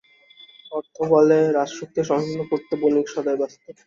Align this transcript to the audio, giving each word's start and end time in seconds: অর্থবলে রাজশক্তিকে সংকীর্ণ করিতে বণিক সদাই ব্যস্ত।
অর্থবলে 0.71 1.39
রাজশক্তিকে 1.51 2.03
সংকীর্ণ 2.09 2.41
করিতে 2.49 2.73
বণিক 2.81 3.07
সদাই 3.09 3.37
ব্যস্ত। 3.39 3.63